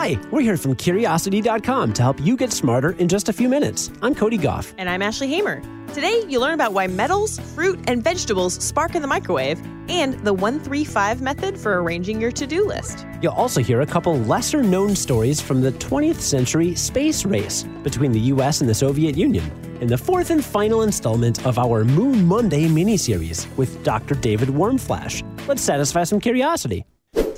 Hi, 0.00 0.16
we're 0.30 0.42
here 0.42 0.56
from 0.56 0.76
Curiosity.com 0.76 1.94
to 1.94 2.02
help 2.04 2.20
you 2.20 2.36
get 2.36 2.52
smarter 2.52 2.92
in 2.92 3.08
just 3.08 3.28
a 3.28 3.32
few 3.32 3.48
minutes. 3.48 3.90
I'm 4.00 4.14
Cody 4.14 4.36
Gough. 4.38 4.72
And 4.78 4.88
I'm 4.88 5.02
Ashley 5.02 5.26
Hamer. 5.26 5.60
Today, 5.92 6.22
you'll 6.28 6.40
learn 6.40 6.54
about 6.54 6.72
why 6.72 6.86
metals, 6.86 7.40
fruit, 7.56 7.80
and 7.88 8.04
vegetables 8.04 8.54
spark 8.64 8.94
in 8.94 9.02
the 9.02 9.08
microwave 9.08 9.60
and 9.88 10.14
the 10.20 10.32
135 10.32 11.20
method 11.20 11.58
for 11.58 11.82
arranging 11.82 12.20
your 12.20 12.30
to 12.30 12.46
do 12.46 12.64
list. 12.64 13.08
You'll 13.22 13.32
also 13.32 13.60
hear 13.60 13.80
a 13.80 13.86
couple 13.86 14.16
lesser 14.20 14.62
known 14.62 14.94
stories 14.94 15.40
from 15.40 15.62
the 15.62 15.72
20th 15.72 16.20
century 16.20 16.76
space 16.76 17.24
race 17.24 17.64
between 17.82 18.12
the 18.12 18.20
US 18.32 18.60
and 18.60 18.70
the 18.70 18.74
Soviet 18.76 19.16
Union 19.16 19.50
in 19.80 19.88
the 19.88 19.98
fourth 19.98 20.30
and 20.30 20.44
final 20.44 20.82
installment 20.82 21.44
of 21.44 21.58
our 21.58 21.84
Moon 21.84 22.24
Monday 22.24 22.68
miniseries 22.68 23.48
with 23.56 23.82
Dr. 23.82 24.14
David 24.14 24.50
Warmflash. 24.50 25.24
Let's 25.48 25.62
satisfy 25.62 26.04
some 26.04 26.20
curiosity. 26.20 26.84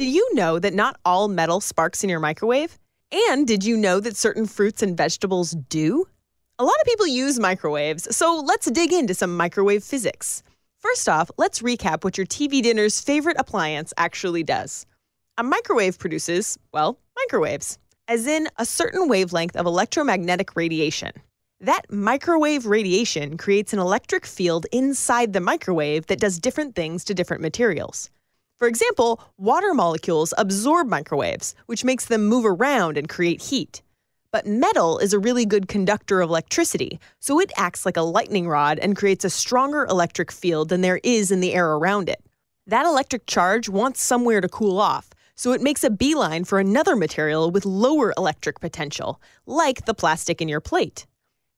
Did 0.00 0.14
you 0.14 0.34
know 0.34 0.58
that 0.58 0.72
not 0.72 0.98
all 1.04 1.28
metal 1.28 1.60
sparks 1.60 2.02
in 2.02 2.08
your 2.08 2.20
microwave? 2.20 2.78
And 3.28 3.46
did 3.46 3.62
you 3.62 3.76
know 3.76 4.00
that 4.00 4.16
certain 4.16 4.46
fruits 4.46 4.80
and 4.82 4.96
vegetables 4.96 5.50
do? 5.68 6.06
A 6.58 6.64
lot 6.64 6.80
of 6.80 6.86
people 6.86 7.06
use 7.06 7.38
microwaves, 7.38 8.16
so 8.16 8.42
let's 8.42 8.70
dig 8.70 8.94
into 8.94 9.12
some 9.12 9.36
microwave 9.36 9.84
physics. 9.84 10.42
First 10.78 11.06
off, 11.06 11.30
let's 11.36 11.60
recap 11.60 12.02
what 12.02 12.16
your 12.16 12.26
TV 12.26 12.62
dinner's 12.62 12.98
favorite 12.98 13.36
appliance 13.38 13.92
actually 13.98 14.42
does. 14.42 14.86
A 15.36 15.42
microwave 15.42 15.98
produces, 15.98 16.56
well, 16.72 16.98
microwaves, 17.14 17.76
as 18.08 18.26
in 18.26 18.48
a 18.56 18.64
certain 18.64 19.06
wavelength 19.06 19.54
of 19.54 19.66
electromagnetic 19.66 20.56
radiation. 20.56 21.12
That 21.60 21.82
microwave 21.90 22.64
radiation 22.64 23.36
creates 23.36 23.74
an 23.74 23.78
electric 23.78 24.24
field 24.24 24.64
inside 24.72 25.34
the 25.34 25.42
microwave 25.42 26.06
that 26.06 26.20
does 26.20 26.38
different 26.38 26.74
things 26.74 27.04
to 27.04 27.12
different 27.12 27.42
materials. 27.42 28.08
For 28.60 28.68
example, 28.68 29.22
water 29.38 29.72
molecules 29.72 30.34
absorb 30.36 30.86
microwaves, 30.86 31.54
which 31.64 31.82
makes 31.82 32.04
them 32.04 32.26
move 32.26 32.44
around 32.44 32.98
and 32.98 33.08
create 33.08 33.40
heat. 33.40 33.80
But 34.32 34.46
metal 34.46 34.98
is 34.98 35.14
a 35.14 35.18
really 35.18 35.46
good 35.46 35.66
conductor 35.66 36.20
of 36.20 36.28
electricity, 36.28 37.00
so 37.20 37.40
it 37.40 37.50
acts 37.56 37.86
like 37.86 37.96
a 37.96 38.02
lightning 38.02 38.46
rod 38.46 38.78
and 38.78 38.94
creates 38.94 39.24
a 39.24 39.30
stronger 39.30 39.86
electric 39.86 40.30
field 40.30 40.68
than 40.68 40.82
there 40.82 41.00
is 41.02 41.30
in 41.30 41.40
the 41.40 41.54
air 41.54 41.72
around 41.72 42.10
it. 42.10 42.22
That 42.66 42.84
electric 42.84 43.24
charge 43.24 43.70
wants 43.70 44.02
somewhere 44.02 44.42
to 44.42 44.48
cool 44.48 44.78
off, 44.78 45.08
so 45.36 45.52
it 45.52 45.62
makes 45.62 45.82
a 45.82 45.88
beeline 45.88 46.44
for 46.44 46.58
another 46.58 46.96
material 46.96 47.50
with 47.50 47.64
lower 47.64 48.12
electric 48.18 48.60
potential, 48.60 49.22
like 49.46 49.86
the 49.86 49.94
plastic 49.94 50.42
in 50.42 50.48
your 50.48 50.60
plate. 50.60 51.06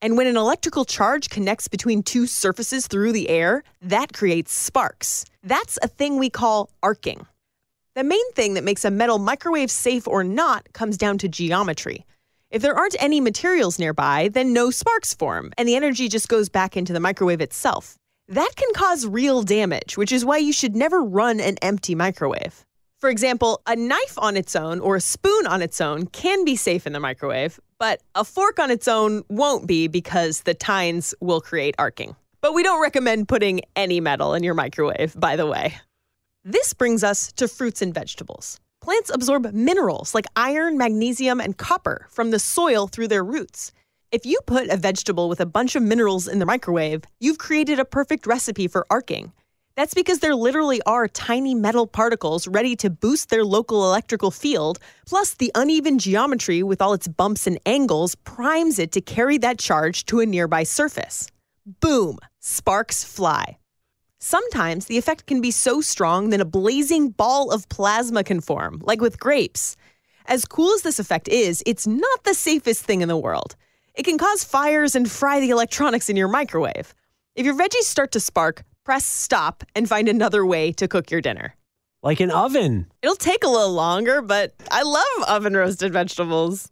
And 0.03 0.17
when 0.17 0.27
an 0.27 0.37
electrical 0.37 0.85
charge 0.85 1.31
connects 1.31 1.69
between 1.69 2.03
two 2.03 2.27
surfaces 2.27 2.89
through 2.89 3.13
the 3.13 3.29
air, 3.29 3.63
that 3.81 4.13
creates 4.13 4.53
sparks. 4.53 5.25
That's 5.45 5.79
a 5.81 5.87
thing 5.87 6.19
we 6.19 6.29
call 6.29 6.71
arcing. 6.83 7.25
The 7.95 8.03
main 8.03 8.33
thing 8.33 8.55
that 8.55 8.65
makes 8.65 8.85
a 8.85 8.91
metal 8.91 9.21
microwave 9.21 9.71
safe 9.71 10.09
or 10.09 10.25
not 10.25 10.73
comes 10.73 10.97
down 10.97 11.19
to 11.19 11.29
geometry. 11.29 12.05
If 12.51 12.63
there 12.63 12.75
aren't 12.75 13.01
any 13.01 13.21
materials 13.21 13.79
nearby, 13.79 14.29
then 14.29 14.53
no 14.53 14.71
sparks 14.71 15.15
form, 15.15 15.53
and 15.57 15.69
the 15.69 15.77
energy 15.77 16.09
just 16.09 16.29
goes 16.29 16.49
back 16.49 16.77
into 16.77 16.93
the 16.93 17.01
microwave 17.01 17.41
itself. 17.41 17.97
That 18.27 18.51
can 18.57 18.73
cause 18.75 19.07
real 19.07 19.43
damage, 19.43 19.97
which 19.97 20.11
is 20.11 20.25
why 20.25 20.39
you 20.39 20.53
should 20.53 20.75
never 20.75 21.01
run 21.01 21.39
an 21.39 21.59
empty 21.63 21.95
microwave. 21.95 22.67
For 23.01 23.09
example, 23.09 23.61
a 23.67 23.77
knife 23.77 24.19
on 24.19 24.37
its 24.37 24.57
own 24.57 24.81
or 24.81 24.97
a 24.97 25.01
spoon 25.01 25.47
on 25.47 25.63
its 25.63 25.81
own 25.81 26.07
can 26.07 26.45
be 26.45 26.57
safe 26.57 26.87
in 26.87 26.93
the 26.93 27.01
microwave, 27.01 27.61
but 27.83 28.01
a 28.15 28.23
fork 28.23 28.61
on 28.61 28.71
its 28.71 28.87
own 28.87 29.25
won't 29.29 29.67
be 29.67 29.89
because 29.89 30.43
the 30.43 30.55
tines 30.55 31.17
will 31.19 31.41
create 31.41 31.75
arcing. 31.81 32.15
But 32.41 32.55
we 32.55 32.63
don't 32.63 32.81
recommend 32.81 33.27
putting 33.27 33.63
any 33.75 33.99
metal 33.99 34.35
in 34.35 34.45
your 34.45 34.55
microwave, 34.55 35.19
by 35.19 35.35
the 35.35 35.47
way. 35.47 35.75
This 36.45 36.75
brings 36.75 37.03
us 37.03 37.33
to 37.33 37.49
fruits 37.49 37.83
and 37.83 37.93
vegetables. 37.93 38.61
Plants 38.83 39.11
absorb 39.13 39.53
minerals 39.53 40.15
like 40.15 40.27
iron, 40.37 40.79
magnesium, 40.79 41.41
and 41.41 41.59
copper 41.59 42.07
from 42.09 42.31
the 42.31 42.39
soil 42.39 42.87
through 42.87 43.09
their 43.09 43.25
roots. 43.25 43.73
If 44.13 44.25
you 44.25 44.39
put 44.47 44.69
a 44.69 44.77
vegetable 44.77 45.29
with 45.29 45.41
a 45.41 45.47
bunch 45.47 45.75
of 45.75 45.83
minerals 45.83 46.29
in 46.29 46.39
the 46.39 46.47
microwave, 46.47 47.03
you've 47.19 47.39
created 47.39 47.81
a 47.81 47.85
perfect 47.85 48.29
recipe 48.29 48.69
for 48.69 48.87
arcing. 48.91 49.33
That's 49.83 49.95
because 49.95 50.21
there 50.21 50.37
literally 50.37 50.81
are 50.87 51.09
tiny 51.09 51.57
metal 51.57 51.89
particles 51.89 52.47
ready 52.47 52.77
to 52.77 52.89
boost 52.89 53.31
their 53.31 53.45
local 53.45 53.83
electrical 53.83 54.31
field, 54.31 54.79
plus 55.09 55.35
the 55.35 55.51
uneven 55.57 55.99
geometry 55.99 56.63
with 56.63 56.81
all 56.81 56.93
its 56.93 57.09
bumps 57.09 57.49
and 57.49 57.59
angles 57.67 58.15
primes 58.15 58.79
it 58.79 58.93
to 58.93 59.01
carry 59.01 59.39
that 59.39 59.59
charge 59.59 60.07
to 60.07 60.21
a 60.21 60.25
nearby 60.25 60.63
surface. 60.63 61.27
Boom! 61.81 62.21
Sparks 62.39 63.03
fly. 63.03 63.59
Sometimes 64.21 64.87
the 64.87 64.99
effect 64.99 65.27
can 65.27 65.41
be 65.41 65.51
so 65.51 65.81
strong 65.81 66.31
that 66.31 66.41
a 66.41 66.45
blazing 66.45 67.11
ball 67.11 67.51
of 67.51 67.69
plasma 67.69 68.23
can 68.23 68.41
form, 68.41 68.81
like 68.85 69.01
with 69.01 69.19
grapes. 69.19 69.77
As 70.27 70.45
cool 70.45 70.73
as 70.75 70.83
this 70.83 71.01
effect 71.01 71.27
is, 71.27 71.61
it's 71.67 71.89
not 71.89 72.23
the 72.23 72.35
safest 72.35 72.85
thing 72.85 73.01
in 73.01 73.09
the 73.09 73.17
world. 73.17 73.57
It 73.97 74.05
can 74.05 74.17
cause 74.17 74.45
fires 74.45 74.95
and 74.95 75.11
fry 75.11 75.41
the 75.41 75.51
electronics 75.51 76.09
in 76.09 76.15
your 76.15 76.29
microwave. 76.29 76.95
If 77.35 77.45
your 77.47 77.57
veggies 77.57 77.91
start 77.91 78.13
to 78.13 78.21
spark, 78.21 78.63
press 78.85 79.05
stop 79.05 79.65
and 79.75 79.89
find 79.89 80.09
another 80.09 80.45
way 80.45 80.73
to 80.73 80.89
cook 80.89 81.11
your 81.11 81.21
dinner. 81.21 81.55
Like 82.03 82.21
an 82.21 82.31
oven. 82.31 82.87
It'll 83.01 83.15
take 83.15 83.45
a 83.45 83.49
little 83.49 83.73
longer, 83.73 84.23
but 84.23 84.55
I 84.71 84.83
love 84.83 85.29
oven 85.29 85.57
roasted 85.57 85.93
vegetables. 85.93 86.71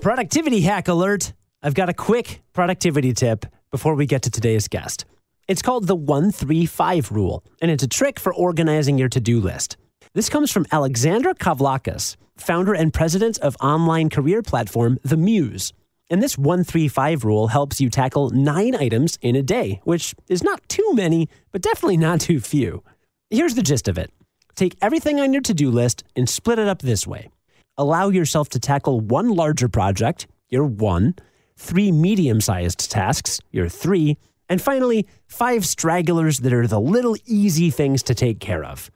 Productivity 0.00 0.62
hack 0.62 0.88
alert. 0.88 1.34
I've 1.62 1.74
got 1.74 1.88
a 1.88 1.94
quick 1.94 2.42
productivity 2.52 3.12
tip 3.12 3.46
before 3.70 3.94
we 3.94 4.06
get 4.06 4.22
to 4.22 4.30
today's 4.30 4.68
guest. 4.68 5.04
It's 5.46 5.60
called 5.60 5.86
the 5.86 5.94
135 5.94 7.12
rule, 7.12 7.44
and 7.60 7.70
it's 7.70 7.82
a 7.82 7.88
trick 7.88 8.18
for 8.18 8.32
organizing 8.32 8.96
your 8.96 9.10
to 9.10 9.20
do 9.20 9.40
list. 9.40 9.76
This 10.14 10.30
comes 10.30 10.50
from 10.50 10.64
Alexandra 10.72 11.34
Cavoulacos, 11.34 12.16
founder 12.36 12.72
and 12.72 12.94
president 12.94 13.38
of 13.38 13.56
online 13.60 14.08
career 14.08 14.40
platform 14.42 14.98
The 15.02 15.18
Muse. 15.18 15.74
And 16.14 16.22
this 16.22 16.38
135 16.38 17.24
rule 17.24 17.48
helps 17.48 17.80
you 17.80 17.90
tackle 17.90 18.30
nine 18.30 18.76
items 18.76 19.18
in 19.20 19.34
a 19.34 19.42
day, 19.42 19.80
which 19.82 20.14
is 20.28 20.44
not 20.44 20.62
too 20.68 20.92
many, 20.92 21.28
but 21.50 21.60
definitely 21.60 21.96
not 21.96 22.20
too 22.20 22.38
few. 22.38 22.84
Here's 23.30 23.56
the 23.56 23.64
gist 23.64 23.88
of 23.88 23.98
it 23.98 24.12
take 24.54 24.76
everything 24.80 25.18
on 25.18 25.32
your 25.32 25.42
to 25.42 25.52
do 25.52 25.72
list 25.72 26.04
and 26.14 26.28
split 26.28 26.60
it 26.60 26.68
up 26.68 26.82
this 26.82 27.04
way. 27.04 27.30
Allow 27.76 28.10
yourself 28.10 28.48
to 28.50 28.60
tackle 28.60 29.00
one 29.00 29.30
larger 29.30 29.68
project, 29.68 30.28
your 30.48 30.64
one, 30.64 31.16
three 31.56 31.90
medium 31.90 32.40
sized 32.40 32.88
tasks, 32.92 33.40
your 33.50 33.68
three, 33.68 34.16
and 34.48 34.62
finally, 34.62 35.08
five 35.26 35.66
stragglers 35.66 36.38
that 36.38 36.52
are 36.52 36.68
the 36.68 36.80
little 36.80 37.16
easy 37.26 37.70
things 37.70 38.04
to 38.04 38.14
take 38.14 38.38
care 38.38 38.62
of. 38.62 38.88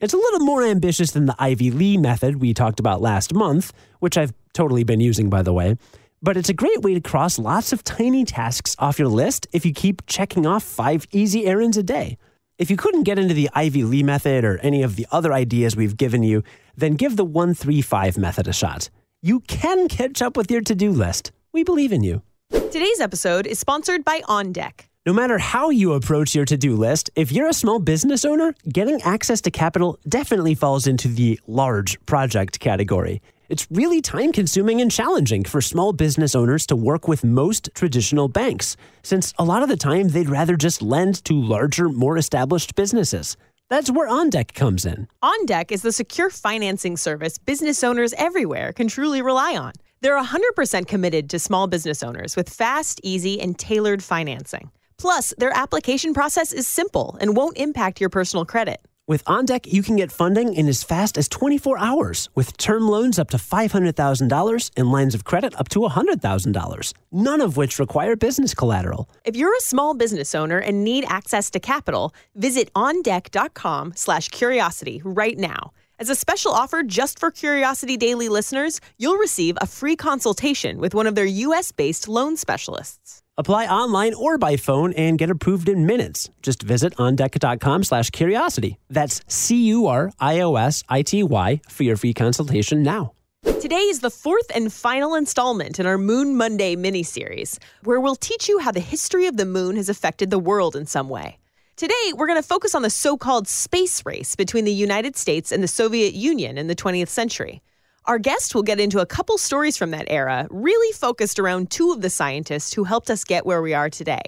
It's 0.00 0.12
a 0.12 0.16
little 0.16 0.40
more 0.40 0.64
ambitious 0.64 1.12
than 1.12 1.26
the 1.26 1.36
Ivy 1.38 1.70
Lee 1.70 1.96
method 1.96 2.40
we 2.40 2.52
talked 2.52 2.80
about 2.80 3.00
last 3.00 3.32
month, 3.32 3.72
which 4.00 4.18
I've 4.18 4.32
totally 4.54 4.82
been 4.82 5.00
using, 5.00 5.30
by 5.30 5.42
the 5.42 5.52
way 5.52 5.76
but 6.24 6.38
it's 6.38 6.48
a 6.48 6.54
great 6.54 6.80
way 6.80 6.94
to 6.94 7.02
cross 7.02 7.38
lots 7.38 7.70
of 7.70 7.84
tiny 7.84 8.24
tasks 8.24 8.74
off 8.78 8.98
your 8.98 9.08
list 9.08 9.46
if 9.52 9.66
you 9.66 9.74
keep 9.74 10.06
checking 10.06 10.46
off 10.46 10.62
five 10.62 11.06
easy 11.12 11.44
errands 11.44 11.76
a 11.76 11.82
day. 11.82 12.16
If 12.56 12.70
you 12.70 12.78
couldn't 12.78 13.02
get 13.02 13.18
into 13.18 13.34
the 13.34 13.50
Ivy 13.52 13.84
Lee 13.84 14.02
method 14.02 14.42
or 14.42 14.56
any 14.58 14.82
of 14.82 14.96
the 14.96 15.06
other 15.12 15.34
ideas 15.34 15.76
we've 15.76 15.98
given 15.98 16.22
you, 16.22 16.42
then 16.76 16.94
give 16.94 17.16
the 17.16 17.26
135 17.26 18.16
method 18.16 18.48
a 18.48 18.54
shot. 18.54 18.88
You 19.20 19.40
can 19.40 19.86
catch 19.86 20.22
up 20.22 20.34
with 20.34 20.50
your 20.50 20.62
to 20.62 20.74
do 20.74 20.92
list. 20.92 21.30
We 21.52 21.62
believe 21.62 21.92
in 21.92 22.02
you. 22.02 22.22
Today's 22.50 23.00
episode 23.00 23.46
is 23.46 23.58
sponsored 23.58 24.02
by 24.02 24.22
On 24.26 24.50
Deck. 24.50 24.88
No 25.04 25.12
matter 25.12 25.36
how 25.36 25.68
you 25.68 25.92
approach 25.92 26.34
your 26.34 26.46
to 26.46 26.56
do 26.56 26.74
list, 26.74 27.10
if 27.16 27.32
you're 27.32 27.48
a 27.48 27.52
small 27.52 27.78
business 27.78 28.24
owner, 28.24 28.54
getting 28.72 29.02
access 29.02 29.42
to 29.42 29.50
capital 29.50 29.98
definitely 30.08 30.54
falls 30.54 30.86
into 30.86 31.08
the 31.08 31.38
large 31.46 32.00
project 32.06 32.60
category. 32.60 33.20
It's 33.50 33.66
really 33.70 34.00
time 34.00 34.32
consuming 34.32 34.80
and 34.80 34.90
challenging 34.90 35.44
for 35.44 35.60
small 35.60 35.92
business 35.92 36.34
owners 36.34 36.66
to 36.66 36.76
work 36.76 37.06
with 37.06 37.24
most 37.24 37.68
traditional 37.74 38.26
banks, 38.26 38.74
since 39.02 39.34
a 39.38 39.44
lot 39.44 39.62
of 39.62 39.68
the 39.68 39.76
time 39.76 40.08
they'd 40.08 40.30
rather 40.30 40.56
just 40.56 40.80
lend 40.80 41.22
to 41.26 41.34
larger, 41.34 41.90
more 41.90 42.16
established 42.16 42.74
businesses. 42.74 43.36
That's 43.68 43.90
where 43.90 44.08
OnDeck 44.08 44.54
comes 44.54 44.86
in. 44.86 45.08
OnDeck 45.22 45.72
is 45.72 45.82
the 45.82 45.92
secure 45.92 46.30
financing 46.30 46.96
service 46.96 47.36
business 47.36 47.84
owners 47.84 48.14
everywhere 48.16 48.72
can 48.72 48.88
truly 48.88 49.20
rely 49.20 49.56
on. 49.56 49.72
They're 50.00 50.22
100% 50.22 50.86
committed 50.86 51.28
to 51.30 51.38
small 51.38 51.66
business 51.66 52.02
owners 52.02 52.36
with 52.36 52.48
fast, 52.48 52.98
easy, 53.02 53.40
and 53.40 53.58
tailored 53.58 54.02
financing. 54.02 54.70
Plus, 54.96 55.34
their 55.36 55.54
application 55.54 56.14
process 56.14 56.52
is 56.52 56.66
simple 56.66 57.18
and 57.20 57.36
won't 57.36 57.58
impact 57.58 58.00
your 58.00 58.10
personal 58.10 58.46
credit. 58.46 58.80
With 59.06 59.22
OnDeck, 59.26 59.66
you 59.66 59.82
can 59.82 59.96
get 59.96 60.10
funding 60.10 60.54
in 60.54 60.66
as 60.66 60.82
fast 60.82 61.18
as 61.18 61.28
24 61.28 61.76
hours 61.78 62.30
with 62.34 62.56
term 62.56 62.88
loans 62.88 63.18
up 63.18 63.28
to 63.30 63.36
$500,000 63.36 64.70
and 64.76 64.92
lines 64.92 65.14
of 65.14 65.24
credit 65.24 65.54
up 65.60 65.68
to 65.70 65.80
$100,000, 65.80 66.94
none 67.12 67.40
of 67.42 67.58
which 67.58 67.78
require 67.78 68.16
business 68.16 68.54
collateral. 68.54 69.10
If 69.26 69.36
you're 69.36 69.54
a 69.54 69.60
small 69.60 69.92
business 69.92 70.34
owner 70.34 70.56
and 70.56 70.84
need 70.84 71.04
access 71.06 71.50
to 71.50 71.60
capital, 71.60 72.14
visit 72.34 72.72
ondeck.com 72.72 73.92
slash 73.94 74.30
curiosity 74.30 75.02
right 75.04 75.36
now. 75.36 75.72
As 75.98 76.08
a 76.08 76.14
special 76.14 76.52
offer 76.52 76.82
just 76.82 77.18
for 77.18 77.30
Curiosity 77.30 77.98
Daily 77.98 78.30
listeners, 78.30 78.80
you'll 78.96 79.18
receive 79.18 79.58
a 79.60 79.66
free 79.66 79.96
consultation 79.96 80.78
with 80.78 80.94
one 80.94 81.06
of 81.06 81.14
their 81.14 81.26
U.S.-based 81.26 82.08
loan 82.08 82.38
specialists. 82.38 83.23
Apply 83.36 83.66
online 83.66 84.14
or 84.14 84.38
by 84.38 84.56
phone 84.56 84.92
and 84.92 85.18
get 85.18 85.28
approved 85.28 85.68
in 85.68 85.86
minutes. 85.86 86.30
Just 86.40 86.62
visit 86.62 86.94
ondeck.com 86.98 87.82
slash 87.82 88.10
curiosity. 88.10 88.78
That's 88.88 89.22
C-U-R-I-O-S-I-T-Y 89.26 90.10
for 91.68 91.82
your 91.82 91.96
free 91.96 92.14
consultation 92.14 92.84
now. 92.84 93.10
Today 93.60 93.76
is 93.76 93.98
the 94.00 94.10
fourth 94.10 94.50
and 94.54 94.72
final 94.72 95.16
installment 95.16 95.80
in 95.80 95.86
our 95.86 95.98
Moon 95.98 96.36
Monday 96.36 96.76
mini-series, 96.76 97.58
where 97.82 98.00
we'll 98.00 98.14
teach 98.14 98.48
you 98.48 98.60
how 98.60 98.70
the 98.70 98.78
history 98.78 99.26
of 99.26 99.36
the 99.36 99.44
moon 99.44 99.74
has 99.76 99.88
affected 99.88 100.30
the 100.30 100.38
world 100.38 100.76
in 100.76 100.86
some 100.86 101.08
way. 101.08 101.38
Today, 101.76 102.12
we're 102.14 102.28
going 102.28 102.40
to 102.40 102.48
focus 102.48 102.72
on 102.74 102.82
the 102.82 102.90
so 102.90 103.16
called 103.16 103.48
space 103.48 104.06
race 104.06 104.36
between 104.36 104.64
the 104.64 104.72
United 104.72 105.16
States 105.16 105.50
and 105.50 105.60
the 105.60 105.68
Soviet 105.68 106.14
Union 106.14 106.56
in 106.56 106.68
the 106.68 106.76
20th 106.76 107.08
century. 107.08 107.62
Our 108.06 108.18
guest 108.18 108.54
will 108.54 108.62
get 108.62 108.80
into 108.80 109.00
a 109.00 109.06
couple 109.06 109.38
stories 109.38 109.78
from 109.78 109.92
that 109.92 110.08
era, 110.08 110.46
really 110.50 110.92
focused 110.92 111.38
around 111.38 111.70
two 111.70 111.90
of 111.90 112.02
the 112.02 112.10
scientists 112.10 112.74
who 112.74 112.84
helped 112.84 113.08
us 113.08 113.24
get 113.24 113.46
where 113.46 113.62
we 113.62 113.72
are 113.72 113.88
today. 113.88 114.20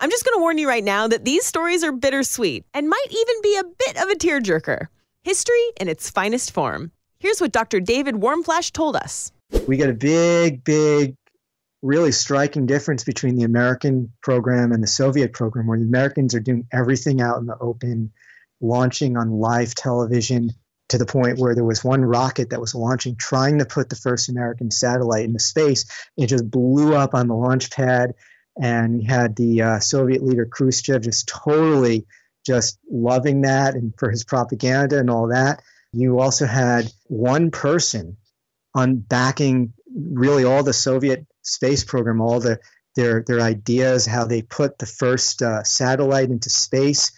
I'm 0.00 0.10
just 0.10 0.24
going 0.24 0.36
to 0.36 0.40
warn 0.40 0.58
you 0.58 0.66
right 0.66 0.82
now 0.82 1.06
that 1.06 1.24
these 1.24 1.46
stories 1.46 1.84
are 1.84 1.92
bittersweet 1.92 2.64
and 2.74 2.88
might 2.88 3.06
even 3.10 3.34
be 3.40 3.56
a 3.58 3.64
bit 3.64 4.02
of 4.02 4.08
a 4.08 4.16
tearjerker. 4.16 4.88
History 5.22 5.62
in 5.80 5.88
its 5.88 6.10
finest 6.10 6.50
form. 6.50 6.90
Here's 7.20 7.40
what 7.40 7.52
Dr. 7.52 7.78
David 7.78 8.16
Warmflash 8.16 8.72
told 8.72 8.96
us. 8.96 9.30
We 9.68 9.76
get 9.76 9.90
a 9.90 9.94
big, 9.94 10.64
big, 10.64 11.14
really 11.80 12.10
striking 12.10 12.66
difference 12.66 13.04
between 13.04 13.36
the 13.36 13.44
American 13.44 14.12
program 14.20 14.72
and 14.72 14.82
the 14.82 14.88
Soviet 14.88 15.32
program, 15.32 15.68
where 15.68 15.78
the 15.78 15.84
Americans 15.84 16.34
are 16.34 16.40
doing 16.40 16.66
everything 16.72 17.20
out 17.20 17.38
in 17.38 17.46
the 17.46 17.56
open, 17.60 18.10
launching 18.60 19.16
on 19.16 19.30
live 19.30 19.76
television 19.76 20.50
to 20.92 20.98
the 20.98 21.06
point 21.06 21.38
where 21.38 21.54
there 21.54 21.64
was 21.64 21.82
one 21.82 22.04
rocket 22.04 22.50
that 22.50 22.60
was 22.60 22.74
launching, 22.74 23.16
trying 23.16 23.58
to 23.58 23.64
put 23.64 23.88
the 23.88 23.96
first 23.96 24.28
American 24.28 24.70
satellite 24.70 25.24
into 25.24 25.38
space. 25.38 25.86
It 26.18 26.26
just 26.26 26.50
blew 26.50 26.94
up 26.94 27.14
on 27.14 27.28
the 27.28 27.34
launch 27.34 27.70
pad 27.70 28.12
and 28.60 29.02
you 29.02 29.08
had 29.08 29.34
the 29.34 29.62
uh, 29.62 29.80
Soviet 29.80 30.22
leader 30.22 30.44
Khrushchev 30.44 31.00
just 31.00 31.28
totally 31.28 32.04
just 32.44 32.78
loving 32.90 33.40
that 33.42 33.74
and 33.74 33.94
for 33.98 34.10
his 34.10 34.22
propaganda 34.22 34.98
and 34.98 35.08
all 35.08 35.28
that. 35.28 35.62
You 35.94 36.20
also 36.20 36.44
had 36.44 36.92
one 37.06 37.50
person 37.50 38.18
on 38.74 38.96
backing 38.96 39.72
really 39.94 40.44
all 40.44 40.62
the 40.62 40.74
Soviet 40.74 41.26
space 41.40 41.84
program, 41.84 42.20
all 42.20 42.38
the 42.38 42.58
their 42.96 43.24
their 43.26 43.40
ideas, 43.40 44.04
how 44.04 44.26
they 44.26 44.42
put 44.42 44.76
the 44.76 44.84
first 44.84 45.40
uh, 45.40 45.62
satellite 45.62 46.28
into 46.28 46.50
space, 46.50 47.12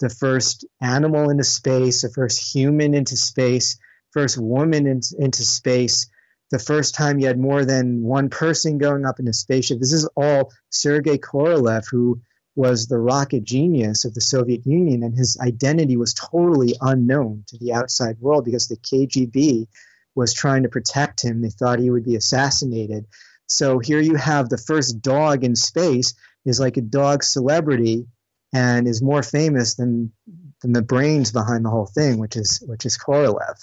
the 0.00 0.08
first 0.08 0.64
animal 0.80 1.30
into 1.30 1.44
space, 1.44 2.02
the 2.02 2.10
first 2.10 2.54
human 2.54 2.94
into 2.94 3.16
space, 3.16 3.78
first 4.12 4.38
woman 4.38 4.86
in, 4.86 5.00
into 5.18 5.44
space, 5.44 6.08
the 6.50 6.58
first 6.58 6.94
time 6.94 7.18
you 7.18 7.26
had 7.26 7.38
more 7.38 7.64
than 7.64 8.02
one 8.02 8.28
person 8.28 8.78
going 8.78 9.06
up 9.06 9.20
in 9.20 9.28
a 9.28 9.32
spaceship. 9.32 9.78
This 9.78 9.92
is 9.92 10.08
all 10.16 10.52
Sergei 10.70 11.18
Korolev, 11.18 11.84
who 11.88 12.20
was 12.56 12.86
the 12.86 12.98
rocket 12.98 13.44
genius 13.44 14.04
of 14.04 14.14
the 14.14 14.20
Soviet 14.20 14.66
Union, 14.66 15.02
and 15.04 15.16
his 15.16 15.38
identity 15.40 15.96
was 15.96 16.14
totally 16.14 16.74
unknown 16.80 17.44
to 17.48 17.58
the 17.58 17.72
outside 17.72 18.18
world 18.20 18.44
because 18.44 18.66
the 18.66 18.76
KGB 18.76 19.68
was 20.16 20.34
trying 20.34 20.64
to 20.64 20.68
protect 20.68 21.22
him. 21.22 21.40
They 21.40 21.50
thought 21.50 21.78
he 21.78 21.90
would 21.90 22.04
be 22.04 22.16
assassinated. 22.16 23.06
So 23.46 23.78
here 23.78 24.00
you 24.00 24.16
have 24.16 24.48
the 24.48 24.58
first 24.58 25.00
dog 25.00 25.44
in 25.44 25.54
space 25.54 26.14
is 26.44 26.58
like 26.58 26.76
a 26.76 26.82
dog 26.82 27.22
celebrity 27.22 28.06
and 28.52 28.88
is 28.88 29.02
more 29.02 29.22
famous 29.22 29.74
than 29.74 30.12
than 30.62 30.72
the 30.72 30.82
brains 30.82 31.32
behind 31.32 31.64
the 31.64 31.70
whole 31.70 31.86
thing, 31.86 32.18
which 32.18 32.36
is 32.36 32.62
which 32.66 32.84
is 32.84 32.98
Korolev 32.98 33.56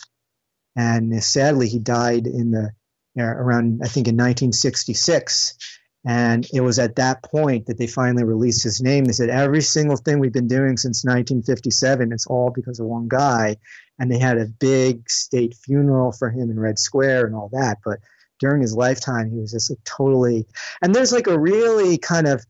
and 0.77 1.21
sadly 1.23 1.67
he 1.67 1.79
died 1.79 2.27
in 2.27 2.51
the 2.51 2.71
around 3.19 3.81
I 3.83 3.87
think 3.87 4.07
in 4.07 4.15
1966. 4.15 5.57
And 6.05 6.47
it 6.53 6.61
was 6.61 6.79
at 6.79 6.95
that 6.97 7.23
point 7.23 7.65
that 7.65 7.77
they 7.77 7.87
finally 7.87 8.23
released 8.23 8.63
his 8.63 8.79
name. 8.79 9.03
They 9.03 9.11
said 9.11 9.29
every 9.29 9.61
single 9.61 9.97
thing 9.97 10.19
we've 10.19 10.31
been 10.31 10.47
doing 10.47 10.77
since 10.77 11.03
1957, 11.03 12.13
it's 12.13 12.27
all 12.27 12.51
because 12.51 12.79
of 12.79 12.85
one 12.85 13.09
guy. 13.09 13.57
And 13.99 14.09
they 14.09 14.19
had 14.19 14.37
a 14.37 14.45
big 14.45 15.09
state 15.09 15.55
funeral 15.55 16.13
for 16.13 16.29
him 16.29 16.49
in 16.51 16.59
Red 16.59 16.79
Square 16.79 17.25
and 17.25 17.35
all 17.35 17.49
that. 17.51 17.79
But 17.83 17.97
during 18.39 18.61
his 18.61 18.75
lifetime, 18.75 19.31
he 19.31 19.39
was 19.39 19.51
just 19.51 19.71
like 19.71 19.83
totally. 19.83 20.45
And 20.81 20.93
there's 20.93 21.11
like 21.11 21.27
a 21.27 21.37
really 21.37 21.97
kind 21.97 22.27
of 22.27 22.45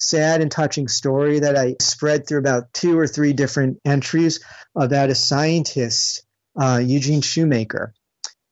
sad 0.00 0.40
and 0.40 0.50
touching 0.50 0.88
story 0.88 1.40
that 1.40 1.56
I 1.56 1.76
spread 1.80 2.26
through 2.26 2.38
about 2.40 2.72
two 2.72 2.98
or 2.98 3.06
three 3.06 3.32
different 3.32 3.78
entries 3.84 4.40
about 4.74 5.10
a 5.10 5.14
scientist 5.14 6.22
uh, 6.60 6.80
Eugene 6.82 7.20
Shoemaker, 7.20 7.94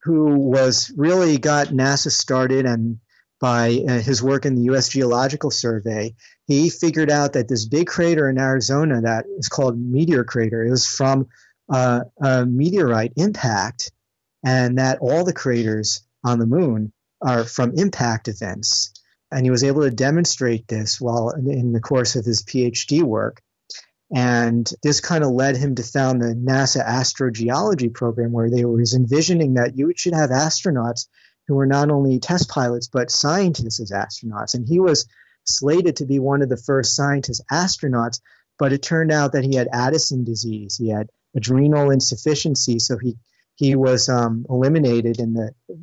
who 0.02 0.38
was 0.38 0.92
really 0.96 1.38
got 1.38 1.68
NASA 1.68 2.10
started 2.10 2.66
and 2.66 3.00
by 3.40 3.84
uh, 3.88 4.00
his 4.00 4.22
work 4.22 4.46
in 4.46 4.56
the 4.56 4.62
U.S. 4.62 4.88
Geological 4.88 5.50
Survey, 5.50 6.14
he 6.46 6.70
figured 6.70 7.10
out 7.10 7.34
that 7.34 7.48
this 7.48 7.66
big 7.66 7.86
crater 7.86 8.28
in 8.28 8.38
Arizona 8.38 9.00
that 9.02 9.26
is 9.38 9.48
called 9.48 9.78
Meteor 9.78 10.24
Crater 10.24 10.64
is 10.64 10.86
from 10.86 11.28
uh, 11.72 12.00
a 12.20 12.46
meteorite 12.46 13.12
impact, 13.16 13.92
and 14.44 14.78
that 14.78 14.98
all 15.00 15.24
the 15.24 15.32
craters 15.32 16.02
on 16.24 16.38
the 16.38 16.46
moon 16.46 16.92
are 17.22 17.44
from 17.44 17.74
impact 17.76 18.28
events. 18.28 18.92
And 19.30 19.44
he 19.44 19.50
was 19.50 19.64
able 19.64 19.82
to 19.82 19.90
demonstrate 19.90 20.66
this 20.68 21.00
while 21.00 21.30
in 21.30 21.72
the 21.72 21.80
course 21.80 22.16
of 22.16 22.24
his 22.24 22.42
PhD 22.42 23.02
work. 23.02 23.42
And 24.14 24.70
this 24.82 25.00
kind 25.00 25.22
of 25.22 25.32
led 25.32 25.56
him 25.56 25.74
to 25.74 25.82
found 25.82 26.22
the 26.22 26.34
NASA 26.34 26.84
astrogeology 26.86 27.92
program, 27.92 28.32
where 28.32 28.50
they 28.50 28.64
was 28.64 28.94
envisioning 28.94 29.54
that 29.54 29.76
you 29.76 29.92
should 29.96 30.14
have 30.14 30.30
astronauts 30.30 31.08
who 31.46 31.54
were 31.54 31.66
not 31.66 31.90
only 31.90 32.18
test 32.18 32.48
pilots 32.48 32.88
but 32.88 33.10
scientists 33.10 33.80
as 33.80 33.90
astronauts. 33.90 34.54
And 34.54 34.66
he 34.66 34.80
was 34.80 35.06
slated 35.44 35.96
to 35.96 36.06
be 36.06 36.18
one 36.18 36.42
of 36.42 36.48
the 36.48 36.56
first 36.56 36.96
scientist 36.96 37.42
astronauts, 37.50 38.20
but 38.58 38.72
it 38.72 38.82
turned 38.82 39.12
out 39.12 39.32
that 39.32 39.44
he 39.44 39.56
had 39.56 39.68
Addison 39.72 40.24
disease. 40.24 40.76
He 40.76 40.88
had 40.88 41.10
adrenal 41.36 41.90
insufficiency, 41.90 42.78
so 42.78 42.96
he 42.96 43.16
he 43.56 43.74
was 43.74 44.08
um, 44.08 44.46
eliminated 44.48 45.18
and 45.18 45.36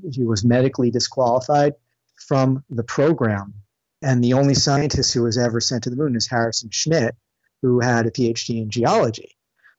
he 0.10 0.24
was 0.24 0.46
medically 0.46 0.92
disqualified 0.92 1.74
from 2.18 2.64
the 2.70 2.84
program. 2.84 3.54
And 4.02 4.24
the 4.24 4.34
only 4.34 4.54
scientist 4.54 5.14
who 5.14 5.24
was 5.24 5.38
ever 5.38 5.60
sent 5.60 5.84
to 5.84 5.90
the 5.90 5.96
moon 5.96 6.16
is 6.16 6.28
Harrison 6.28 6.70
Schmitt 6.72 7.16
who 7.62 7.80
had 7.80 8.06
a 8.06 8.12
PhD 8.12 8.62
in 8.62 8.70
geology. 8.70 9.36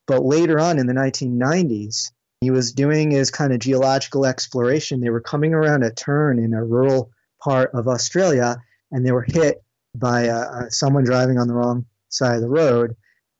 But 0.06 0.24
later 0.24 0.58
on 0.58 0.78
in 0.78 0.86
the 0.86 0.92
1990s, 0.92 2.10
he 2.40 2.50
was 2.50 2.72
doing 2.72 3.10
his 3.10 3.30
kind 3.30 3.52
of 3.52 3.60
geological 3.60 4.26
exploration. 4.26 5.00
They 5.00 5.10
were 5.10 5.20
coming 5.20 5.54
around 5.54 5.84
a 5.84 5.92
turn 5.92 6.38
in 6.38 6.52
a 6.52 6.64
rural 6.64 7.10
part 7.40 7.70
of 7.74 7.88
Australia, 7.88 8.56
and 8.90 9.04
they 9.04 9.12
were 9.12 9.26
hit 9.26 9.62
by 9.94 10.28
uh, 10.28 10.38
uh, 10.38 10.70
someone 10.70 11.04
driving 11.04 11.38
on 11.38 11.48
the 11.48 11.54
wrong 11.54 11.86
side 12.08 12.36
of 12.36 12.42
the 12.42 12.48
road, 12.48 12.96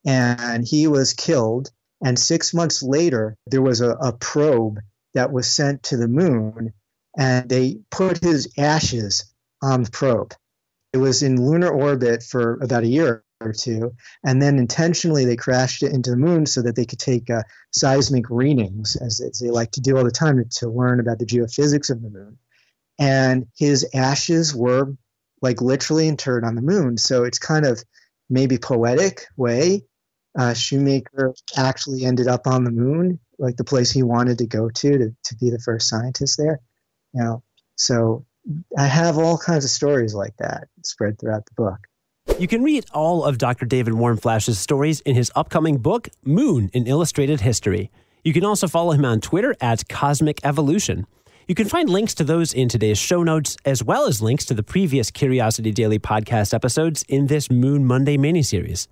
and 0.06 0.64
he 0.64 0.86
was 0.86 1.12
killed. 1.12 1.70
And 2.04 2.18
six 2.18 2.54
months 2.54 2.82
later, 2.82 3.36
there 3.46 3.62
was 3.62 3.80
a, 3.80 3.90
a 3.90 4.12
probe 4.12 4.78
that 5.14 5.32
was 5.32 5.46
sent 5.46 5.82
to 5.84 5.96
the 5.96 6.08
moon, 6.08 6.72
and 7.16 7.48
they 7.48 7.78
put 7.90 8.22
his 8.22 8.52
ashes 8.58 9.24
on 9.62 9.82
the 9.82 9.90
probe. 9.90 10.34
It 10.92 10.98
was 10.98 11.22
in 11.22 11.40
lunar 11.40 11.68
orbit 11.68 12.22
for 12.22 12.54
about 12.62 12.84
a 12.84 12.88
year 12.88 13.24
or 13.40 13.52
two, 13.52 13.94
and 14.24 14.40
then 14.40 14.58
intentionally 14.58 15.24
they 15.24 15.36
crashed 15.36 15.82
it 15.82 15.92
into 15.92 16.10
the 16.10 16.16
moon 16.16 16.46
so 16.46 16.62
that 16.62 16.76
they 16.76 16.86
could 16.86 16.98
take 16.98 17.28
uh, 17.28 17.42
seismic 17.70 18.30
readings, 18.30 18.96
as, 18.96 19.20
as, 19.20 19.38
they 19.38 19.50
like 19.50 19.72
to 19.72 19.80
do 19.80 19.96
all 19.96 20.04
the 20.04 20.10
time, 20.10 20.38
to, 20.38 20.44
to 20.60 20.68
learn 20.68 21.00
about 21.00 21.18
the 21.18 21.26
geophysics 21.26 21.90
of 21.90 22.02
the 22.02 22.08
moon. 22.08 22.38
And 22.98 23.46
his 23.58 23.86
ashes 23.94 24.54
were 24.54 24.94
like 25.42 25.60
literally 25.60 26.08
interred 26.08 26.44
on 26.44 26.54
the 26.54 26.62
moon. 26.62 26.96
So 26.96 27.24
it's 27.24 27.38
kind 27.38 27.66
of 27.66 27.84
maybe 28.30 28.56
poetic 28.56 29.26
way. 29.36 29.82
Uh, 30.38 30.54
Shoemaker 30.54 31.34
actually 31.56 32.04
ended 32.04 32.28
up 32.28 32.46
on 32.46 32.64
the 32.64 32.70
moon, 32.70 33.20
like 33.38 33.56
the 33.56 33.64
place 33.64 33.90
he 33.90 34.02
wanted 34.02 34.38
to 34.38 34.46
go 34.46 34.68
to 34.68 34.98
to, 34.98 35.16
to 35.24 35.36
be 35.36 35.50
the 35.50 35.58
first 35.58 35.88
scientist 35.88 36.38
there. 36.38 36.60
You 37.16 37.22
know, 37.22 37.42
so 37.76 38.26
I 38.76 38.84
have 38.84 39.16
all 39.16 39.38
kinds 39.38 39.64
of 39.64 39.70
stories 39.70 40.14
like 40.14 40.36
that 40.36 40.68
spread 40.82 41.18
throughout 41.18 41.46
the 41.46 41.54
book. 41.56 41.78
You 42.38 42.46
can 42.46 42.62
read 42.62 42.84
all 42.92 43.24
of 43.24 43.38
Dr. 43.38 43.64
David 43.64 43.94
Warmflash's 43.94 44.58
stories 44.58 45.00
in 45.00 45.14
his 45.14 45.32
upcoming 45.34 45.78
book, 45.78 46.08
Moon 46.24 46.68
in 46.74 46.86
Illustrated 46.86 47.40
History. 47.40 47.90
You 48.22 48.34
can 48.34 48.44
also 48.44 48.68
follow 48.68 48.92
him 48.92 49.06
on 49.06 49.22
Twitter 49.22 49.56
at 49.62 49.88
Cosmic 49.88 50.40
Evolution. 50.44 51.06
You 51.48 51.54
can 51.54 51.68
find 51.68 51.88
links 51.88 52.12
to 52.14 52.24
those 52.24 52.52
in 52.52 52.68
today's 52.68 52.98
show 52.98 53.22
notes, 53.22 53.56
as 53.64 53.82
well 53.82 54.06
as 54.06 54.20
links 54.20 54.44
to 54.46 54.54
the 54.54 54.62
previous 54.62 55.10
Curiosity 55.10 55.70
Daily 55.70 55.98
podcast 55.98 56.52
episodes 56.52 57.02
in 57.08 57.28
this 57.28 57.50
Moon 57.50 57.86
Monday 57.86 58.18
miniseries. 58.18 58.88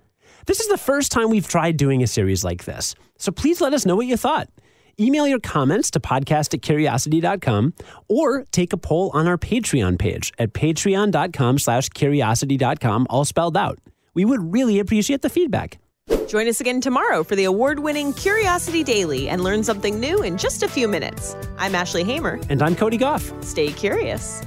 This 0.47 0.59
is 0.59 0.67
the 0.67 0.77
first 0.77 1.11
time 1.11 1.29
we've 1.29 1.47
tried 1.47 1.77
doing 1.77 2.01
a 2.01 2.07
series 2.07 2.43
like 2.43 2.65
this, 2.65 2.95
so 3.19 3.31
please 3.31 3.61
let 3.61 3.73
us 3.73 3.85
know 3.85 3.95
what 3.95 4.07
you 4.07 4.17
thought. 4.17 4.49
Email 4.99 5.27
your 5.27 5.39
comments 5.39 5.91
to 5.91 5.99
podcast 5.99 6.53
at 6.53 6.61
curiosity.com 6.61 7.73
or 8.07 8.45
take 8.51 8.73
a 8.73 8.77
poll 8.77 9.11
on 9.13 9.27
our 9.27 9.37
Patreon 9.37 9.99
page 9.99 10.31
at 10.39 10.53
patreon.com 10.53 11.59
slash 11.59 11.89
curiosity.com, 11.89 13.07
all 13.09 13.25
spelled 13.25 13.57
out. 13.57 13.79
We 14.13 14.25
would 14.25 14.53
really 14.53 14.79
appreciate 14.79 15.21
the 15.21 15.29
feedback. 15.29 15.79
Join 16.27 16.47
us 16.47 16.59
again 16.59 16.81
tomorrow 16.81 17.23
for 17.23 17.35
the 17.35 17.45
award 17.45 17.79
winning 17.79 18.13
Curiosity 18.13 18.83
Daily 18.83 19.29
and 19.29 19.43
learn 19.43 19.63
something 19.63 19.99
new 19.99 20.23
in 20.23 20.37
just 20.37 20.63
a 20.63 20.67
few 20.67 20.87
minutes. 20.87 21.35
I'm 21.57 21.75
Ashley 21.75 22.03
Hamer. 22.03 22.39
And 22.49 22.61
I'm 22.61 22.75
Cody 22.75 22.97
Gough. 22.97 23.31
Stay 23.43 23.71
curious. 23.71 24.41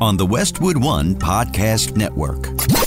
On 0.00 0.16
the 0.16 0.26
Westwood 0.28 0.76
One 0.76 1.14
Podcast 1.14 1.96
Network. 1.96 2.85